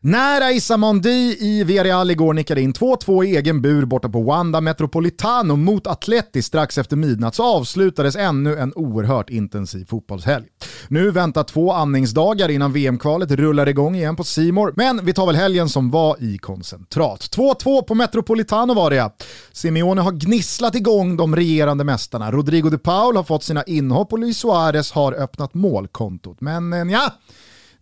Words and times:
När 0.00 0.40
Aissa 0.40 0.76
Mondi 0.76 1.36
i 1.40 1.64
Villarreal 1.64 2.10
igår 2.10 2.34
nickade 2.34 2.60
in 2.60 2.72
2-2 2.72 3.24
i 3.24 3.36
egen 3.36 3.62
bur 3.62 3.84
borta 3.84 4.08
på 4.08 4.22
Wanda 4.22 4.60
Metropolitano 4.60 5.56
mot 5.56 5.86
Atleti 5.86 6.42
strax 6.42 6.78
efter 6.78 6.96
midnatt 6.96 7.34
så 7.34 7.44
avslutades 7.44 8.16
ännu 8.16 8.56
en 8.58 8.72
oerhört 8.74 9.30
intensiv 9.30 9.84
fotbollshelg. 9.84 10.46
Nu 10.88 11.10
väntar 11.10 11.44
två 11.44 11.72
andningsdagar 11.72 12.48
innan 12.48 12.72
VM-kvalet 12.72 13.30
rullar 13.30 13.68
igång 13.68 13.96
igen 13.96 14.16
på 14.16 14.24
Simor, 14.24 14.72
men 14.76 15.04
vi 15.04 15.12
tar 15.12 15.26
väl 15.26 15.36
helgen 15.36 15.68
som 15.68 15.90
var 15.90 16.22
i 16.22 16.38
koncentrat. 16.38 17.20
2-2 17.20 17.82
på 17.82 17.94
Metropolitano 17.94 18.74
var 18.74 18.90
det 18.90 18.96
ja. 18.96 19.14
Simeone 19.52 20.00
har 20.00 20.12
gnisslat 20.12 20.74
igång 20.74 21.16
de 21.16 21.36
regerande 21.36 21.84
mästarna. 21.84 22.32
Rodrigo 22.32 22.70
de 22.70 22.78
Paul 22.78 23.16
har 23.16 23.24
fått 23.24 23.44
sina 23.44 23.62
inhopp 23.62 24.12
och 24.12 24.18
Luis 24.18 24.38
Suarez 24.38 24.92
har 24.92 25.12
öppnat 25.12 25.54
målkontot. 25.54 26.40
Men 26.40 26.72
eh, 26.72 26.92
ja, 26.92 27.12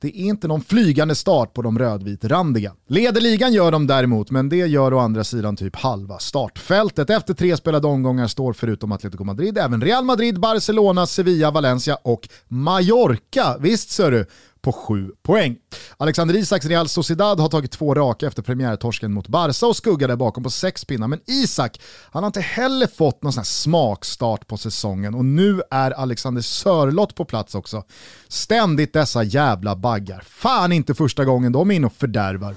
det 0.00 0.08
är 0.08 0.24
inte 0.24 0.48
någon 0.48 0.60
flygande 0.60 1.14
start 1.14 1.54
på 1.54 1.62
de 1.62 1.78
rödvitrandiga. 1.78 2.72
Leder 2.88 3.20
ligan 3.20 3.52
gör 3.52 3.70
de 3.70 3.86
däremot, 3.86 4.30
men 4.30 4.48
det 4.48 4.56
gör 4.56 4.94
å 4.94 4.98
andra 4.98 5.24
sidan 5.24 5.56
typ 5.56 5.76
halva 5.76 6.18
startfältet. 6.18 7.10
Efter 7.10 7.34
tre 7.34 7.56
spelade 7.56 7.86
omgångar 7.86 8.26
står 8.26 8.52
förutom 8.52 8.92
Atletico 8.92 9.24
Madrid 9.24 9.58
även 9.58 9.82
Real 9.82 10.04
Madrid, 10.04 10.40
Barcelona, 10.40 11.06
Sevilla, 11.06 11.50
Valencia 11.50 11.98
och 12.02 12.28
Mallorca. 12.48 13.56
Visst 13.60 13.90
ser 13.90 14.10
du, 14.10 14.26
på 14.60 14.72
sju 14.72 15.10
poäng. 15.22 15.56
Alexander 15.98 16.34
Isaks 16.34 16.66
Real 16.66 16.88
Sociedad 16.88 17.40
har 17.40 17.48
tagit 17.48 17.70
två 17.70 17.94
raka 17.94 18.26
efter 18.26 18.42
premiärtorsken 18.42 19.12
mot 19.12 19.28
Barca 19.28 19.66
och 19.66 19.76
skuggar 19.76 20.08
där 20.08 20.16
bakom 20.16 20.44
på 20.44 20.50
sex 20.50 20.84
pinnar. 20.84 21.08
Men 21.08 21.20
Isak, 21.26 21.80
han 22.10 22.22
har 22.22 22.26
inte 22.26 22.40
heller 22.40 22.86
fått 22.86 23.22
någon 23.22 23.32
sån 23.32 23.40
här 23.40 23.44
smakstart 23.44 24.46
på 24.46 24.56
säsongen 24.56 25.14
och 25.14 25.24
nu 25.24 25.62
är 25.70 25.90
Alexander 25.90 26.42
Sörlott 26.42 27.14
på 27.14 27.24
plats 27.24 27.54
också. 27.54 27.84
Ständigt 28.28 28.92
dessa 28.92 29.22
jävla 29.22 29.76
baggar. 29.76 30.24
Fan 30.26 30.72
inte 30.72 30.94
första 30.94 31.24
gången 31.24 31.52
de 31.52 31.70
är 31.70 31.74
inne 31.74 31.86
och 31.86 31.92
fördärvar. 31.92 32.54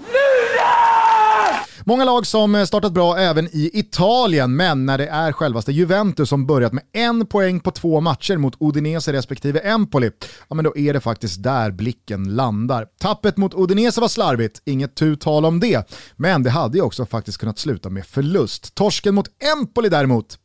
Många 1.84 2.06
lag 2.06 2.26
som 2.26 2.56
eh, 2.56 2.66
startat 2.66 2.94
bra 2.94 3.18
även 3.18 3.48
i 3.48 3.70
Italien, 3.74 4.56
men 4.56 4.86
när 4.86 4.98
det 4.98 5.08
är 5.08 5.32
självaste 5.32 5.72
Juventus 5.72 6.30
som 6.30 6.46
börjat 6.46 6.74
med 6.74 6.84
en 6.94 7.26
poäng 7.26 7.60
på 7.60 7.72
två 7.72 8.02
matcher 8.02 8.38
mot 8.38 8.56
Udinese 8.60 9.14
respektive 9.14 9.60
Empoli, 9.60 10.12
ja 10.50 10.56
men 10.56 10.66
då 10.66 10.78
är 10.78 10.94
det 10.94 11.00
faktiskt 11.00 11.44
där 11.44 11.72
blicken 11.72 12.36
landar. 12.36 12.88
Tappet 13.00 13.38
mot 13.38 13.54
Udinese 13.54 14.02
var 14.02 14.08
slarvigt, 14.08 14.62
inget 14.66 14.96
tu 14.96 15.16
tal 15.16 15.46
om 15.46 15.60
det, 15.60 15.92
men 16.16 16.44
det 16.44 16.50
hade 16.50 16.78
ju 16.78 16.84
också 16.84 17.06
faktiskt 17.06 17.38
kunnat 17.38 17.60
sluta 17.60 17.90
med 17.90 18.06
förlust. 18.06 18.76
Torsken 18.76 19.16
mot 19.16 19.28
Empoli 19.58 19.90
däremot, 19.90 20.38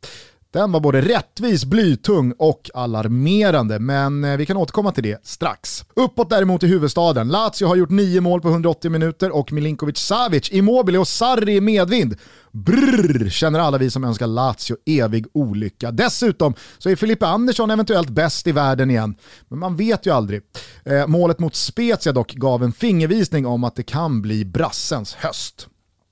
den 0.55 0.71
var 0.71 0.79
både 0.79 1.01
rättvis, 1.01 1.65
blytung 1.65 2.33
och 2.37 2.69
alarmerande, 2.73 3.79
men 3.79 4.23
eh, 4.23 4.37
vi 4.37 4.45
kan 4.45 4.57
återkomma 4.57 4.91
till 4.91 5.03
det 5.03 5.25
strax. 5.25 5.85
Uppåt 5.95 6.29
däremot 6.29 6.63
i 6.63 6.67
huvudstaden. 6.67 7.27
Lazio 7.27 7.67
har 7.67 7.75
gjort 7.75 7.89
nio 7.89 8.21
mål 8.21 8.41
på 8.41 8.49
180 8.49 8.91
minuter 8.91 9.35
och 9.35 9.51
Milinkovic 9.51 9.97
Savic, 9.97 10.51
Immobile 10.51 10.97
och 10.97 11.07
Sarri 11.07 11.55
i 11.55 11.61
medvind. 11.61 12.15
Brrr, 12.51 13.29
känner 13.29 13.59
alla 13.59 13.77
vi 13.77 13.89
som 13.89 14.03
önskar 14.03 14.27
Lazio 14.27 14.77
evig 14.85 15.25
olycka. 15.33 15.91
Dessutom 15.91 16.53
så 16.77 16.89
är 16.89 16.95
Filippa 16.95 17.27
Andersson 17.27 17.71
eventuellt 17.71 18.09
bäst 18.09 18.47
i 18.47 18.51
världen 18.51 18.91
igen, 18.91 19.15
men 19.47 19.59
man 19.59 19.75
vet 19.75 20.05
ju 20.05 20.11
aldrig. 20.13 20.41
Eh, 20.85 21.07
målet 21.07 21.39
mot 21.39 21.55
Spezia 21.55 22.13
dock 22.13 22.33
gav 22.33 22.63
en 22.63 22.73
fingervisning 22.73 23.45
om 23.45 23.63
att 23.63 23.75
det 23.75 23.83
kan 23.83 24.21
bli 24.21 24.45
brassens 24.45 25.15
höst. 25.15 25.67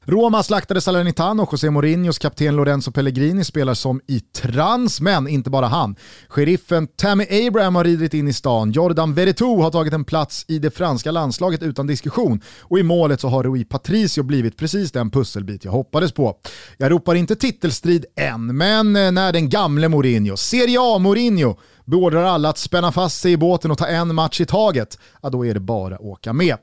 Roma 0.06 0.44
slaktade 0.44 0.82
Salernitano, 0.82 1.48
José 1.52 1.70
Mourinhos 1.70 2.20
kapten 2.20 2.56
Lorenzo 2.56 2.92
Pellegrini 2.92 3.44
spelar 3.44 3.74
som 3.74 4.02
i 4.08 4.20
trans, 4.20 5.02
men 5.02 5.28
inte 5.28 5.50
bara 5.50 5.68
han. 5.68 5.96
Sheriffen 6.28 6.88
Tammy 6.88 7.48
Abraham 7.48 7.76
har 7.76 7.84
ridit 7.84 8.14
in 8.14 8.28
i 8.28 8.34
stan, 8.34 8.72
Jordan 8.72 9.14
Veretout 9.14 9.64
har 9.64 9.72
tagit 9.72 9.94
en 9.94 10.06
plats 10.06 10.46
i 10.48 10.60
det 10.60 10.72
franska 10.72 11.12
landslaget 11.12 11.64
utan 11.64 11.88
diskussion 11.88 12.42
och 12.62 12.80
i 12.80 12.84
målet 12.84 13.22
så 13.22 13.28
har 13.28 13.44
Rui 13.44 13.66
Patricio 13.66 14.24
blivit 14.24 14.58
precis 14.58 14.92
den 14.92 15.12
pusselbit 15.12 15.66
jag 15.66 15.72
hoppades 15.72 16.12
på. 16.12 16.38
Jag 16.78 16.92
ropar 16.92 17.16
inte 17.16 17.36
titelstrid 17.36 18.06
än, 18.16 18.58
men 18.58 18.96
eh, 18.96 19.12
när 19.12 19.34
den 19.34 19.50
gamle 19.50 19.90
Mourinho, 19.90 20.38
Serie 20.38 20.78
A-Mourinho, 20.82 21.56
beordrar 21.86 22.24
alla 22.24 22.50
att 22.50 22.58
spänna 22.58 22.92
fast 22.92 23.22
sig 23.22 23.32
i 23.32 23.38
båten 23.38 23.72
och 23.72 23.78
ta 23.78 23.88
en 23.88 24.16
match 24.16 24.42
i 24.42 24.46
taget, 24.46 25.00
ja 25.22 25.30
då 25.30 25.46
är 25.46 25.54
det 25.54 25.60
bara 25.60 25.96
att 25.96 26.02
åka 26.02 26.34
med. 26.34 26.58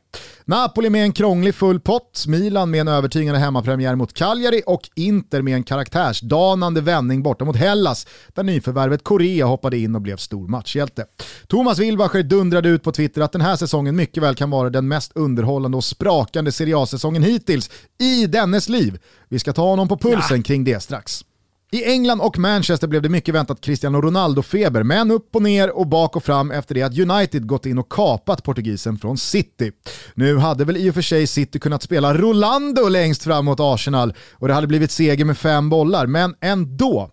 Napoli 0.44 0.90
med 0.90 1.02
en 1.02 1.12
krånglig 1.12 1.54
full 1.54 1.80
pott, 1.80 2.24
Milan 2.26 2.70
med 2.70 2.80
en 2.80 2.88
övertygande 2.88 3.40
hemmapremiär 3.40 3.94
mot 3.94 4.12
Cagliari 4.12 4.62
och 4.66 4.90
Inter 4.96 5.42
med 5.42 5.54
en 5.54 5.62
karaktärsdanande 5.62 6.80
vändning 6.80 7.22
borta 7.22 7.44
mot 7.44 7.56
Hellas, 7.56 8.06
där 8.34 8.42
nyförvärvet 8.42 9.04
Korea 9.04 9.46
hoppade 9.46 9.78
in 9.78 9.94
och 9.94 10.00
blev 10.00 10.16
stor 10.16 10.48
matchhjälte. 10.48 11.04
Thomas 11.46 11.78
Wilbacher 11.78 12.22
dundrade 12.22 12.68
ut 12.68 12.82
på 12.82 12.92
Twitter 12.92 13.20
att 13.20 13.32
den 13.32 13.40
här 13.40 13.56
säsongen 13.56 13.96
mycket 13.96 14.22
väl 14.22 14.34
kan 14.34 14.50
vara 14.50 14.70
den 14.70 14.88
mest 14.88 15.12
underhållande 15.14 15.76
och 15.76 15.84
sprakande 15.84 16.52
Serie 16.52 16.78
A-säsongen 16.78 17.22
hittills 17.22 17.70
i 18.00 18.26
dennes 18.26 18.68
liv. 18.68 18.98
Vi 19.28 19.38
ska 19.38 19.52
ta 19.52 19.62
honom 19.62 19.88
på 19.88 19.96
pulsen 19.96 20.36
ja. 20.36 20.42
kring 20.42 20.64
det 20.64 20.82
strax. 20.82 21.24
I 21.72 21.84
England 21.84 22.20
och 22.20 22.38
Manchester 22.38 22.86
blev 22.88 23.02
det 23.02 23.08
mycket 23.08 23.34
väntat 23.34 23.60
Cristiano 23.60 24.00
Ronaldo-feber, 24.00 24.82
men 24.82 25.10
upp 25.10 25.36
och 25.36 25.42
ner 25.42 25.70
och 25.70 25.86
bak 25.86 26.16
och 26.16 26.24
fram 26.24 26.50
efter 26.50 26.74
det 26.74 26.82
att 26.82 26.98
United 26.98 27.46
gått 27.46 27.66
in 27.66 27.78
och 27.78 27.88
kapat 27.88 28.44
portugisen 28.44 28.98
från 28.98 29.18
City. 29.18 29.72
Nu 30.14 30.38
hade 30.38 30.64
väl 30.64 30.76
i 30.76 30.90
och 30.90 30.94
för 30.94 31.02
sig 31.02 31.26
City 31.26 31.58
kunnat 31.58 31.82
spela 31.82 32.14
Rolando 32.14 32.88
längst 32.88 33.22
fram 33.22 33.44
mot 33.44 33.60
Arsenal 33.60 34.14
och 34.32 34.48
det 34.48 34.54
hade 34.54 34.66
blivit 34.66 34.90
seger 34.90 35.24
med 35.24 35.38
fem 35.38 35.70
bollar, 35.70 36.06
men 36.06 36.34
ändå. 36.40 37.10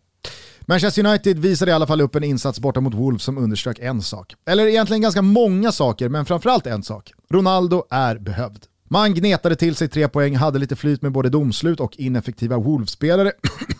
Manchester 0.62 1.06
United 1.06 1.39
visade 1.39 1.71
i 1.71 1.74
alla 1.74 1.88
fall 1.88 2.01
upp 2.01 2.15
en 2.15 2.24
insats 2.24 2.59
borta 2.59 2.80
mot 2.80 2.94
Wolves 2.94 3.24
som 3.24 3.38
underströk 3.38 3.80
en 3.80 4.01
sak. 4.01 4.33
Eller 4.50 4.68
egentligen 4.68 5.01
ganska 5.01 5.21
många 5.21 5.71
saker, 5.71 6.09
men 6.09 6.25
framförallt 6.25 6.68
en 6.68 6.83
sak. 6.83 7.13
Ronaldo 7.30 7.83
är 7.89 8.18
behövd. 8.18 8.65
Man 8.89 9.13
gnetade 9.13 9.56
till 9.56 9.75
sig 9.75 9.88
tre 9.88 10.07
poäng, 10.07 10.36
hade 10.36 10.59
lite 10.59 10.75
flyt 10.75 11.01
med 11.01 11.12
både 11.12 11.30
domslut 11.30 11.80
och 11.80 11.98
ineffektiva 11.98 12.57
Wolves-spelare. 12.57 13.31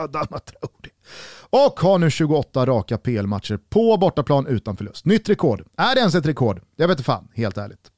Adama 0.00 0.38
Traoré. 0.38 0.90
Och 1.50 1.80
har 1.80 1.98
nu 1.98 2.10
28 2.10 2.66
raka 2.66 2.98
PL-matcher 2.98 3.58
på 3.70 3.96
bortaplan 3.96 4.46
utan 4.46 4.76
förlust. 4.76 5.04
Nytt 5.04 5.28
rekord. 5.28 5.64
Är 5.76 5.94
det 5.94 6.00
ens 6.00 6.14
ett 6.14 6.26
rekord? 6.26 6.60
Jag 6.76 6.88
vet 6.88 6.94
inte 6.94 7.04
fan, 7.04 7.28
helt 7.34 7.58
ärligt. 7.58 7.90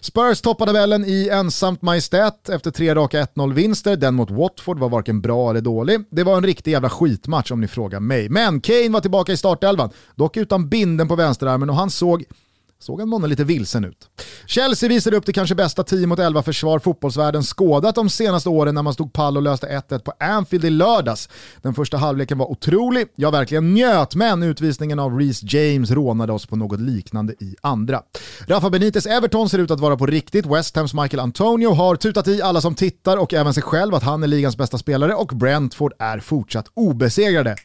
Spurs 0.00 0.40
toppade 0.40 0.72
tabellen 0.72 1.04
i 1.04 1.28
ensamt 1.28 1.82
majestät 1.82 2.48
efter 2.48 2.70
tre 2.70 2.94
raka 2.94 3.24
1-0-vinster. 3.24 3.96
Den 3.96 4.14
mot 4.14 4.30
Watford 4.30 4.78
var 4.78 4.88
varken 4.88 5.20
bra 5.20 5.50
eller 5.50 5.60
dålig. 5.60 6.00
Det 6.10 6.24
var 6.24 6.36
en 6.36 6.44
riktig 6.44 6.70
jävla 6.72 6.90
skitmatch 6.90 7.50
om 7.50 7.60
ni 7.60 7.68
frågar 7.68 8.00
mig. 8.00 8.28
Men 8.28 8.60
Kane 8.60 8.88
var 8.88 9.00
tillbaka 9.00 9.32
i 9.32 9.36
startelvan, 9.36 9.90
dock 10.14 10.36
utan 10.36 10.68
binden 10.68 11.08
på 11.08 11.16
vänsterarmen 11.16 11.70
och 11.70 11.76
han 11.76 11.90
såg 11.90 12.24
såg 12.80 13.00
han 13.00 13.08
månne 13.08 13.26
lite 13.26 13.44
vilsen 13.44 13.84
ut. 13.84 14.08
Chelsea 14.46 14.88
visade 14.88 15.16
upp 15.16 15.26
det 15.26 15.32
kanske 15.32 15.54
bästa 15.54 15.84
10 15.84 16.06
mot 16.06 16.18
11 16.18 16.42
försvar 16.42 16.78
fotbollsvärlden 16.78 17.42
skådat 17.42 17.94
de 17.94 18.10
senaste 18.10 18.48
åren 18.48 18.74
när 18.74 18.82
man 18.82 18.94
stod 18.94 19.12
pall 19.12 19.36
och 19.36 19.42
löste 19.42 19.66
1-1 19.66 19.98
på 19.98 20.12
Anfield 20.20 20.64
i 20.64 20.70
lördags. 20.70 21.28
Den 21.62 21.74
första 21.74 21.96
halvleken 21.96 22.38
var 22.38 22.50
otrolig, 22.50 23.06
jag 23.14 23.32
verkligen 23.32 23.74
njöt, 23.74 24.14
men 24.14 24.42
utvisningen 24.42 24.98
av 24.98 25.18
Reece 25.18 25.42
James 25.42 25.90
rånade 25.90 26.32
oss 26.32 26.46
på 26.46 26.56
något 26.56 26.80
liknande 26.80 27.32
i 27.32 27.56
andra. 27.60 28.02
Rafa 28.46 28.70
Benites 28.70 29.06
Everton 29.06 29.48
ser 29.48 29.58
ut 29.58 29.70
att 29.70 29.80
vara 29.80 29.96
på 29.96 30.06
riktigt, 30.06 30.46
West 30.46 30.76
Hams 30.76 30.94
Michael 30.94 31.20
Antonio 31.20 31.70
har 31.70 31.96
tutat 31.96 32.28
i 32.28 32.42
alla 32.42 32.60
som 32.60 32.74
tittar 32.74 33.16
och 33.16 33.34
även 33.34 33.54
sig 33.54 33.62
själv 33.62 33.94
att 33.94 34.02
han 34.02 34.22
är 34.22 34.26
ligans 34.26 34.56
bästa 34.56 34.78
spelare 34.78 35.14
och 35.14 35.28
Brentford 35.28 35.92
är 35.98 36.20
fortsatt 36.20 36.66
obesegrade. 36.74 37.56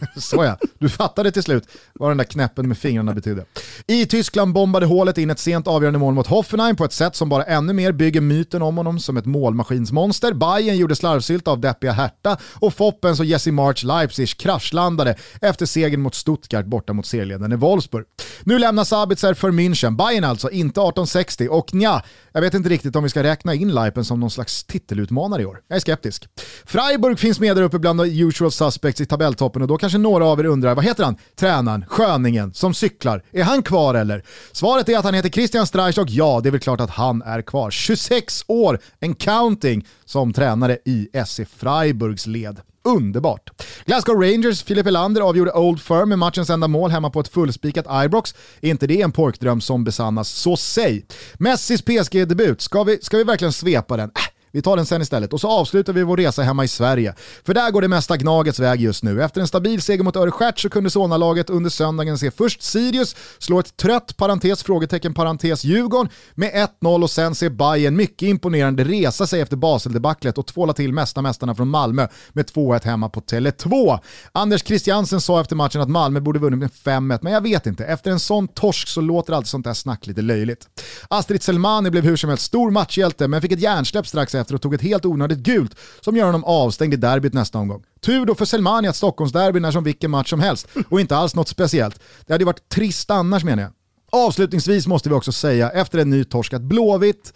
Såja, 0.16 0.58
du 0.78 0.88
fattade 0.88 1.30
till 1.30 1.42
slut 1.42 1.68
vad 1.94 2.10
den 2.10 2.16
där 2.16 2.24
knäppen 2.24 2.68
med 2.68 2.78
fingrarna 2.78 3.14
betydde. 3.14 3.44
I 3.86 4.06
Tyskland 4.06 4.52
bombade 4.52 4.86
hålet 4.86 5.18
in 5.18 5.30
ett 5.30 5.38
sent 5.38 5.66
avgörande 5.66 5.98
mål 5.98 6.14
mot 6.14 6.26
Hoffenheim 6.26 6.76
på 6.76 6.84
ett 6.84 6.92
sätt 6.92 7.16
som 7.16 7.28
bara 7.28 7.44
ännu 7.44 7.72
mer 7.72 7.92
bygger 7.92 8.20
myten 8.20 8.62
om 8.62 8.76
honom 8.76 8.98
som 8.98 9.16
ett 9.16 9.26
målmaskinsmonster. 9.26 10.32
Bayern 10.32 10.76
gjorde 10.76 10.96
slarvsylt 10.96 11.48
av 11.48 11.60
deppiga 11.60 11.92
Hertha 11.92 12.36
och 12.54 12.74
Foppens 12.74 13.20
och 13.20 13.26
Jesse 13.26 13.52
March 13.52 13.84
Leipzig 13.84 14.36
kraschlandade 14.36 15.16
efter 15.40 15.66
segern 15.66 16.00
mot 16.00 16.14
Stuttgart 16.14 16.66
borta 16.66 16.92
mot 16.92 17.06
serieledande 17.06 17.56
Wolfsburg. 17.56 18.04
Nu 18.42 18.58
lämnar 18.58 18.84
Sabitzer 18.84 19.34
för 19.34 19.50
München, 19.50 19.96
Bayern 19.96 20.24
alltså, 20.24 20.50
inte 20.50 20.80
1860 20.80 21.48
och 21.50 21.74
nja, 21.74 22.02
jag 22.32 22.40
vet 22.40 22.54
inte 22.54 22.68
riktigt 22.68 22.96
om 22.96 23.02
vi 23.02 23.08
ska 23.08 23.22
räkna 23.22 23.54
in 23.54 23.74
Leipen 23.74 24.04
som 24.04 24.20
någon 24.20 24.30
slags 24.30 24.64
titelutmanare 24.64 25.42
i 25.42 25.46
år. 25.46 25.60
Jag 25.68 25.76
är 25.76 25.80
skeptisk. 25.80 26.28
Freiburg 26.64 27.18
finns 27.18 27.40
med 27.40 27.56
där 27.56 27.62
uppe 27.62 27.78
bland 27.78 28.00
the 28.00 28.20
usual 28.20 28.52
suspects 28.52 29.00
i 29.00 29.06
tabelltoppen 29.06 29.62
och 29.62 29.68
då 29.68 29.78
kan 29.78 29.85
kanske 29.86 29.98
några 29.98 30.26
av 30.26 30.40
er 30.40 30.44
undrar, 30.46 30.74
vad 30.74 30.84
heter 30.84 31.04
han? 31.04 31.16
Tränaren, 31.36 31.84
sköningen, 31.88 32.54
som 32.54 32.74
cyklar. 32.74 33.22
Är 33.32 33.42
han 33.42 33.62
kvar 33.62 33.94
eller? 33.94 34.22
Svaret 34.52 34.88
är 34.88 34.98
att 34.98 35.04
han 35.04 35.14
heter 35.14 35.28
Christian 35.28 35.66
Streich 35.66 35.98
och 35.98 36.10
ja, 36.10 36.40
det 36.42 36.48
är 36.48 36.50
väl 36.50 36.60
klart 36.60 36.80
att 36.80 36.90
han 36.90 37.22
är 37.22 37.42
kvar. 37.42 37.70
26 37.70 38.44
år, 38.46 38.78
en 39.00 39.14
counting, 39.14 39.86
som 40.04 40.32
tränare 40.32 40.78
i 40.84 41.08
SC 41.26 41.40
Freiburgs 41.56 42.26
led. 42.26 42.60
Underbart. 42.84 43.50
Glasgow 43.84 44.20
Rangers, 44.20 44.62
Filip 44.62 44.86
Elander 44.86 45.20
avgjorde 45.20 45.52
Old 45.52 45.82
Firm 45.82 46.08
med 46.08 46.18
matchens 46.18 46.50
enda 46.50 46.68
mål 46.68 46.90
hemma 46.90 47.10
på 47.10 47.20
ett 47.20 47.28
fullspikat 47.28 47.86
Ibrox. 48.04 48.34
Är 48.60 48.70
inte 48.70 48.86
det 48.86 49.02
en 49.02 49.12
porkdröm 49.12 49.60
som 49.60 49.84
besannas, 49.84 50.28
så 50.28 50.56
säg. 50.56 51.06
Messis 51.34 51.82
PSG-debut, 51.82 52.60
ska 52.60 52.84
vi, 52.84 52.98
ska 53.02 53.16
vi 53.16 53.24
verkligen 53.24 53.52
svepa 53.52 53.96
den? 53.96 54.10
Vi 54.52 54.62
tar 54.62 54.76
den 54.76 54.86
sen 54.86 55.02
istället 55.02 55.32
och 55.32 55.40
så 55.40 55.48
avslutar 55.48 55.92
vi 55.92 56.02
vår 56.02 56.16
resa 56.16 56.42
hemma 56.42 56.64
i 56.64 56.68
Sverige. 56.68 57.14
För 57.44 57.54
där 57.54 57.70
går 57.70 57.82
det 57.82 57.88
mesta 57.88 58.16
Gnagets 58.16 58.58
väg 58.58 58.80
just 58.80 59.02
nu. 59.02 59.22
Efter 59.22 59.40
en 59.40 59.46
stabil 59.46 59.82
seger 59.82 60.04
mot 60.04 60.16
Örestjärt 60.16 60.58
så 60.58 60.70
kunde 60.70 60.90
Solna-laget 60.90 61.50
under 61.50 61.70
söndagen 61.70 62.18
se 62.18 62.30
först 62.30 62.62
Sirius 62.62 63.16
slå 63.38 63.58
ett 63.58 63.76
trött 63.76 64.16
parentes, 64.16 64.62
frågetecken 64.62 65.14
parentes 65.14 65.64
Djurgården 65.64 66.12
med 66.34 66.68
1-0 66.80 67.02
och 67.02 67.10
sen 67.10 67.34
se 67.34 67.50
Bayern 67.50 67.96
mycket 67.96 68.28
imponerande 68.28 68.84
resa 68.84 69.26
sig 69.26 69.40
efter 69.40 69.56
Basel-debaclet 69.56 70.38
och 70.38 70.46
tvåla 70.46 70.72
till 70.72 70.92
mesta 70.92 71.22
mästarna 71.22 71.54
från 71.54 71.68
Malmö 71.68 72.08
med 72.32 72.46
2-1 72.46 72.84
hemma 72.84 73.08
på 73.08 73.20
Tele2. 73.20 73.98
Anders 74.32 74.64
Christiansen 74.64 75.20
sa 75.20 75.40
efter 75.40 75.56
matchen 75.56 75.80
att 75.80 75.90
Malmö 75.90 76.20
borde 76.20 76.38
vunnit 76.38 76.58
med 76.58 76.70
5-1, 76.70 77.18
men 77.22 77.32
jag 77.32 77.40
vet 77.40 77.66
inte. 77.66 77.84
Efter 77.84 78.10
en 78.10 78.20
sån 78.20 78.48
torsk 78.48 78.88
så 78.88 79.00
låter 79.00 79.32
alltid 79.32 79.48
sånt 79.48 79.64
där 79.64 79.74
snack 79.74 80.06
lite 80.06 80.22
löjligt. 80.22 80.68
Astrid 81.08 81.42
Selmani 81.42 81.90
blev 81.90 82.04
hur 82.04 82.16
som 82.16 82.30
helst 82.30 82.44
stor 82.44 82.70
matchhjälte, 82.70 83.28
men 83.28 83.42
fick 83.42 83.52
ett 83.52 83.60
hjärnsläpp 83.60 84.06
strax 84.06 84.34
efter 84.34 84.45
och 84.54 84.62
tog 84.62 84.74
ett 84.74 84.82
helt 84.82 85.04
onödigt 85.04 85.38
gult 85.38 85.76
som 86.00 86.16
gör 86.16 86.26
honom 86.26 86.44
avstängd 86.44 86.94
i 86.94 86.96
derbyt 86.96 87.32
nästa 87.32 87.58
omgång. 87.58 87.84
Tur 88.00 88.26
då 88.26 88.34
för 88.34 88.44
Selmani 88.44 88.88
att 88.88 88.96
Stockholmsderbyn 88.96 89.64
är 89.64 89.70
som 89.70 89.84
vilken 89.84 90.10
match 90.10 90.30
som 90.30 90.40
helst 90.40 90.68
och 90.88 91.00
inte 91.00 91.16
alls 91.16 91.34
något 91.34 91.48
speciellt. 91.48 92.00
Det 92.26 92.32
hade 92.32 92.42
ju 92.42 92.46
varit 92.46 92.68
trist 92.68 93.10
annars 93.10 93.44
menar 93.44 93.62
jag. 93.62 93.72
Avslutningsvis 94.10 94.86
måste 94.86 95.08
vi 95.08 95.14
också 95.14 95.32
säga 95.32 95.70
efter 95.70 95.98
en 95.98 96.10
ny 96.10 96.24
torsk 96.24 96.52
att 96.52 96.62
Blåvitt, 96.62 97.32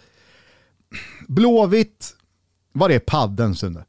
Blåvitt, 1.27 2.15
var 2.73 2.89
är 2.89 2.99
padden 2.99 3.55
Sunde? 3.55 3.85